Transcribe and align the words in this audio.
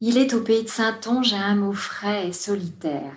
Il 0.00 0.18
est 0.18 0.34
au 0.34 0.42
pays 0.42 0.62
de 0.62 0.68
Saint-Onge 0.68 1.32
un 1.32 1.40
hameau 1.40 1.72
frais 1.72 2.28
et 2.28 2.32
solitaire, 2.34 3.16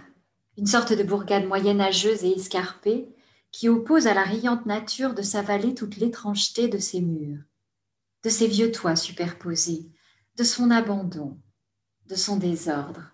une 0.58 0.66
sorte 0.66 0.94
de 0.94 1.04
bourgade 1.04 1.46
moyenâgeuse 1.46 2.24
et 2.24 2.32
escarpée 2.32 3.14
qui 3.52 3.68
oppose 3.68 4.08
à 4.08 4.14
la 4.14 4.24
riante 4.24 4.66
nature 4.66 5.14
de 5.14 5.22
sa 5.22 5.42
vallée 5.42 5.76
toute 5.76 5.98
l'étrangeté 5.98 6.70
de 6.70 6.78
ses 6.78 7.02
murs, 7.02 7.42
de 8.24 8.30
ses 8.30 8.48
vieux 8.48 8.72
toits 8.72 8.96
superposés, 8.96 9.92
de 10.38 10.44
son 10.46 10.72
abandon, 10.72 11.38
de 12.06 12.16
son 12.16 12.38
désordre. 12.38 13.12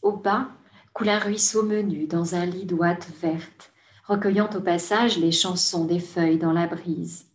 Au 0.00 0.12
bas 0.12 0.48
coule 0.94 1.10
un 1.10 1.18
ruisseau 1.18 1.62
menu 1.62 2.06
dans 2.06 2.34
un 2.34 2.46
lit 2.46 2.64
d'ouate 2.64 3.06
verte, 3.20 3.70
recueillant 4.06 4.48
au 4.54 4.62
passage 4.62 5.18
les 5.18 5.30
chansons 5.30 5.84
des 5.84 6.00
feuilles 6.00 6.38
dans 6.38 6.52
la 6.52 6.66
brise. 6.66 7.29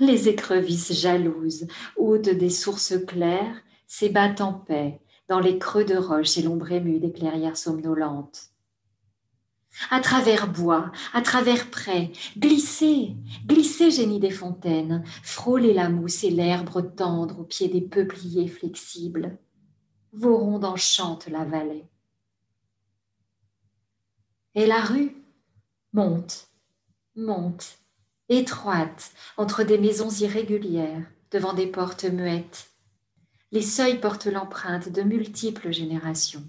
Les 0.00 0.30
écrevisses 0.30 0.94
jalouses, 0.94 1.66
hôtes 1.96 2.30
des 2.30 2.48
sources 2.48 2.94
claires, 3.06 3.62
s'ébattent 3.86 4.40
en 4.40 4.54
paix 4.54 4.98
dans 5.28 5.40
les 5.40 5.58
creux 5.58 5.84
de 5.84 5.96
roches 5.96 6.38
et 6.38 6.42
l'ombre 6.42 6.72
émue 6.72 6.98
des 6.98 7.12
clairières 7.12 7.58
somnolentes. 7.58 8.50
À 9.90 10.00
travers 10.00 10.50
bois, 10.50 10.90
à 11.12 11.20
travers 11.20 11.70
prés, 11.70 12.12
glissez, 12.36 13.14
glissez, 13.46 13.90
génie 13.90 14.18
des 14.18 14.30
fontaines, 14.30 15.04
frôlez 15.22 15.74
la 15.74 15.90
mousse 15.90 16.24
et 16.24 16.30
l'herbe 16.30 16.94
tendre 16.96 17.40
au 17.40 17.44
pied 17.44 17.68
des 17.68 17.82
peupliers 17.82 18.48
flexibles. 18.48 19.38
Vos 20.12 20.36
rondes 20.36 20.64
enchantent 20.64 21.28
la 21.28 21.44
vallée. 21.44 21.86
Et 24.54 24.66
la 24.66 24.80
rue 24.80 25.14
monte, 25.92 26.48
monte, 27.14 27.78
étroite 28.30 29.10
entre 29.36 29.64
des 29.64 29.76
maisons 29.76 30.08
irrégulières, 30.08 31.04
devant 31.32 31.52
des 31.52 31.66
portes 31.66 32.04
muettes. 32.04 32.70
Les 33.50 33.62
seuils 33.62 34.00
portent 34.00 34.26
l'empreinte 34.26 34.88
de 34.88 35.02
multiples 35.02 35.72
générations. 35.72 36.44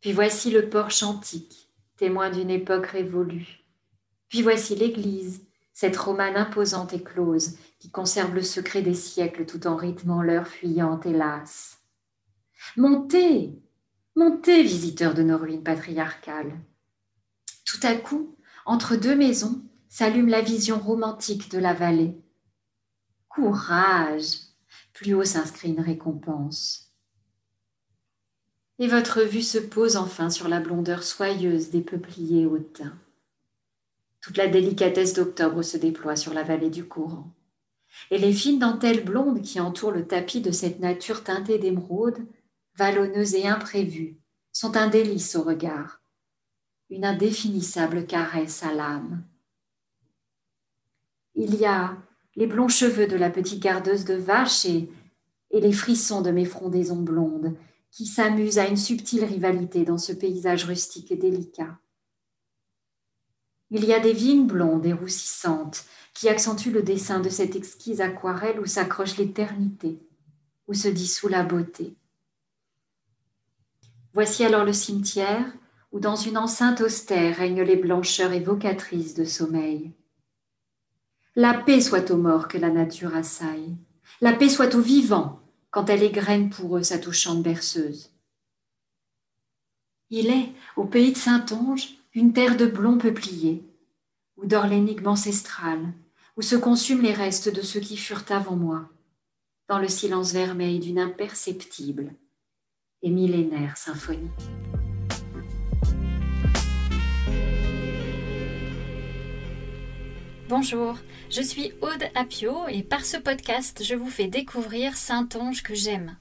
Puis 0.00 0.12
voici 0.12 0.50
le 0.50 0.68
porche 0.68 1.02
antique, 1.02 1.70
témoin 1.96 2.30
d'une 2.30 2.50
époque 2.50 2.86
révolue. 2.86 3.64
Puis 4.28 4.42
voici 4.42 4.76
l'église, 4.76 5.42
cette 5.72 5.96
romane 5.96 6.36
imposante 6.36 6.92
et 6.92 7.02
close, 7.02 7.56
qui 7.78 7.90
conserve 7.90 8.34
le 8.34 8.42
secret 8.42 8.82
des 8.82 8.94
siècles 8.94 9.46
tout 9.46 9.66
en 9.66 9.76
rythmant 9.76 10.22
l'heure 10.22 10.48
fuyante, 10.48 11.06
hélas. 11.06 11.78
Montez, 12.76 13.58
montez, 14.16 14.62
visiteurs 14.62 15.14
de 15.14 15.22
nos 15.22 15.38
ruines 15.38 15.62
patriarcales. 15.62 16.60
Tout 17.64 17.80
à 17.82 17.94
coup, 17.94 18.36
entre 18.66 18.96
deux 18.96 19.16
maisons, 19.16 19.62
s'allume 19.88 20.28
la 20.28 20.42
vision 20.42 20.78
romantique 20.78 21.50
de 21.50 21.58
la 21.58 21.72
vallée. 21.72 22.14
Courage 23.28 24.40
Plus 24.92 25.14
haut 25.14 25.24
s'inscrit 25.24 25.70
une 25.70 25.80
récompense. 25.80 26.92
Et 28.78 28.86
votre 28.86 29.22
vue 29.22 29.42
se 29.42 29.58
pose 29.58 29.96
enfin 29.96 30.30
sur 30.30 30.48
la 30.48 30.60
blondeur 30.60 31.02
soyeuse 31.02 31.70
des 31.70 31.80
peupliers 31.80 32.46
hautains. 32.46 32.96
Toute 34.20 34.36
la 34.36 34.48
délicatesse 34.48 35.14
d'octobre 35.14 35.62
se 35.62 35.76
déploie 35.76 36.16
sur 36.16 36.34
la 36.34 36.42
vallée 36.42 36.70
du 36.70 36.84
courant. 36.84 37.32
Et 38.10 38.18
les 38.18 38.32
fines 38.32 38.58
dentelles 38.58 39.04
blondes 39.04 39.42
qui 39.42 39.58
entourent 39.58 39.92
le 39.92 40.06
tapis 40.06 40.40
de 40.40 40.50
cette 40.50 40.80
nature 40.80 41.24
teintée 41.24 41.58
d'émeraude, 41.58 42.18
vallonneuse 42.76 43.34
et 43.34 43.46
imprévue, 43.46 44.18
sont 44.52 44.76
un 44.76 44.88
délice 44.88 45.34
au 45.34 45.42
regard, 45.42 46.00
une 46.90 47.04
indéfinissable 47.04 48.06
caresse 48.06 48.62
à 48.62 48.72
l'âme 48.72 49.24
il 51.38 51.54
y 51.54 51.64
a 51.64 51.96
les 52.34 52.46
blonds 52.46 52.68
cheveux 52.68 53.06
de 53.06 53.16
la 53.16 53.30
petite 53.30 53.62
gardeuse 53.62 54.04
de 54.04 54.14
vache 54.14 54.64
et, 54.64 54.90
les 55.52 55.72
frissons 55.72 56.20
de 56.20 56.30
mes 56.30 56.44
frondaisons 56.44 57.00
blondes 57.00 57.56
qui 57.90 58.04
s'amusent 58.04 58.58
à 58.58 58.66
une 58.66 58.76
subtile 58.76 59.24
rivalité 59.24 59.84
dans 59.84 59.96
ce 59.96 60.12
paysage 60.12 60.64
rustique 60.64 61.10
et 61.10 61.16
délicat. 61.16 61.78
Il 63.70 63.84
y 63.84 63.94
a 63.94 64.00
des 64.00 64.12
vignes 64.12 64.46
blondes 64.46 64.84
et 64.84 64.92
roussissantes 64.92 65.84
qui 66.12 66.28
accentuent 66.28 66.72
le 66.72 66.82
dessin 66.82 67.20
de 67.20 67.28
cette 67.28 67.56
exquise 67.56 68.00
aquarelle 68.00 68.60
où 68.60 68.66
s'accroche 68.66 69.16
l'éternité, 69.16 69.98
où 70.66 70.74
se 70.74 70.88
dissout 70.88 71.28
la 71.28 71.44
beauté. 71.44 71.96
Voici 74.12 74.44
alors 74.44 74.64
le 74.64 74.72
cimetière 74.72 75.46
où 75.92 76.00
dans 76.00 76.16
une 76.16 76.36
enceinte 76.36 76.82
austère 76.82 77.36
règnent 77.36 77.62
les 77.62 77.76
blancheurs 77.76 78.32
évocatrices 78.32 79.14
de 79.14 79.24
sommeil. 79.24 79.92
La 81.40 81.54
paix 81.54 81.80
soit 81.80 82.10
aux 82.10 82.16
morts 82.16 82.48
que 82.48 82.58
la 82.58 82.68
nature 82.68 83.14
assaille. 83.14 83.76
La 84.20 84.32
paix 84.32 84.48
soit 84.48 84.74
aux 84.74 84.80
vivants 84.80 85.38
quand 85.70 85.88
elle 85.88 86.02
égrène 86.02 86.50
pour 86.50 86.76
eux 86.76 86.82
sa 86.82 86.98
touchante 86.98 87.44
berceuse. 87.44 88.10
Il 90.10 90.30
est, 90.30 90.52
au 90.74 90.84
pays 90.84 91.12
de 91.12 91.16
Saint-Onge, 91.16 91.90
une 92.12 92.32
terre 92.32 92.56
de 92.56 92.66
blonds 92.66 92.98
peupliers, 92.98 93.62
où 94.36 94.46
dort 94.46 94.66
l'énigme 94.66 95.06
ancestrale, 95.06 95.92
où 96.36 96.42
se 96.42 96.56
consument 96.56 97.02
les 97.02 97.12
restes 97.12 97.54
de 97.54 97.62
ceux 97.62 97.78
qui 97.78 97.96
furent 97.96 98.24
avant 98.30 98.56
moi, 98.56 98.88
dans 99.68 99.78
le 99.78 99.86
silence 99.86 100.32
vermeil 100.32 100.80
d'une 100.80 100.98
imperceptible 100.98 102.14
et 103.02 103.10
millénaire 103.10 103.76
symphonie. 103.76 104.32
Bonjour, 110.48 110.96
je 111.28 111.42
suis 111.42 111.72
Aude 111.82 112.04
Apio 112.14 112.68
et 112.68 112.82
par 112.82 113.04
ce 113.04 113.18
podcast, 113.18 113.84
je 113.84 113.94
vous 113.94 114.08
fais 114.08 114.28
découvrir 114.28 114.96
Saint-Onge 114.96 115.62
que 115.62 115.74
j'aime. 115.74 116.16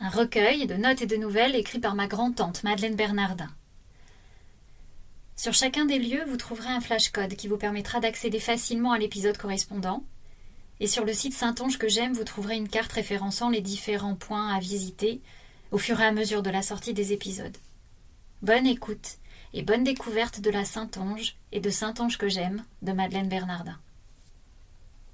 Un 0.00 0.08
recueil 0.08 0.66
de 0.66 0.76
notes 0.76 1.02
et 1.02 1.06
de 1.06 1.16
nouvelles 1.16 1.54
écrit 1.54 1.78
par 1.78 1.94
ma 1.94 2.06
grand-tante 2.06 2.64
Madeleine 2.64 2.96
Bernardin. 2.96 3.50
Sur 5.36 5.52
chacun 5.52 5.84
des 5.84 5.98
lieux, 5.98 6.24
vous 6.26 6.38
trouverez 6.38 6.70
un 6.70 6.80
flashcode 6.80 7.34
qui 7.34 7.46
vous 7.46 7.58
permettra 7.58 8.00
d'accéder 8.00 8.40
facilement 8.40 8.92
à 8.92 8.98
l'épisode 8.98 9.36
correspondant. 9.36 10.02
Et 10.80 10.86
sur 10.86 11.04
le 11.04 11.12
site 11.12 11.34
Saint-Onge 11.34 11.76
que 11.76 11.88
j'aime, 11.88 12.14
vous 12.14 12.24
trouverez 12.24 12.56
une 12.56 12.70
carte 12.70 12.92
référençant 12.92 13.50
les 13.50 13.60
différents 13.60 14.16
points 14.16 14.48
à 14.48 14.60
visiter 14.60 15.20
au 15.72 15.76
fur 15.76 16.00
et 16.00 16.06
à 16.06 16.12
mesure 16.12 16.42
de 16.42 16.48
la 16.48 16.62
sortie 16.62 16.94
des 16.94 17.12
épisodes. 17.12 17.58
Bonne 18.40 18.66
écoute 18.66 19.18
et 19.54 19.62
bonne 19.62 19.84
découverte 19.84 20.40
de 20.40 20.50
la 20.50 20.64
Saint-Onge 20.64 21.36
et 21.52 21.60
de 21.60 21.70
Saint-Onge 21.70 22.18
que 22.18 22.28
j'aime 22.28 22.64
de 22.82 22.92
Madeleine 22.92 23.28
Bernardin. 23.28 23.78